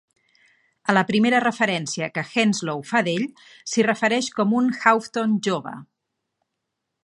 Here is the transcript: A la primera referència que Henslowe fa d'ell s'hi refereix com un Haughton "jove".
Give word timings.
A 0.91 0.95
la 0.97 1.03
primera 1.09 1.41
referència 1.43 2.07
que 2.15 2.23
Henslowe 2.31 2.89
fa 2.93 3.03
d'ell 3.09 3.27
s'hi 3.73 3.87
refereix 3.91 4.33
com 4.41 4.59
un 4.63 4.73
Haughton 4.93 5.41
"jove". 5.49 5.79